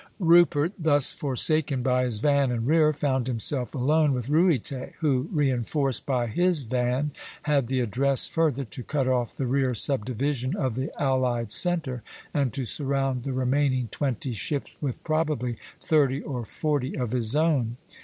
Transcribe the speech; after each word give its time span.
Rupert, 0.17 0.73
thus 0.79 1.13
forsaken 1.13 1.83
by 1.83 2.05
his 2.05 2.17
van 2.21 2.49
and 2.49 2.65
rear, 2.65 2.91
found 2.91 3.27
himself 3.27 3.75
alone 3.75 4.13
with 4.13 4.29
Ruyter 4.31 4.87
(B'); 4.87 4.93
who, 4.97 5.29
reinforced 5.31 6.07
by 6.07 6.25
his 6.25 6.63
van, 6.63 7.11
had 7.43 7.67
the 7.67 7.81
address 7.81 8.25
further 8.25 8.63
to 8.63 8.81
cut 8.81 9.07
off 9.07 9.37
the 9.37 9.45
rear 9.45 9.75
subdivision 9.75 10.55
of 10.55 10.73
the 10.73 10.91
allied 10.99 11.51
centre, 11.51 12.01
and 12.33 12.51
to 12.51 12.65
surround 12.65 13.21
the 13.21 13.33
remaining 13.33 13.89
twenty 13.89 14.33
ships 14.33 14.73
with 14.81 15.03
probably 15.03 15.57
thirty 15.83 16.23
or 16.23 16.45
forty 16.45 16.97
of 16.97 17.11
his 17.11 17.35
own 17.35 17.77
(C'). 17.91 17.99